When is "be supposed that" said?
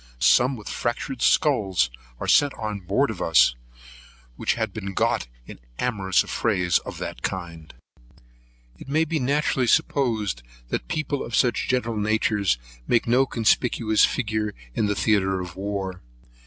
9.65-10.87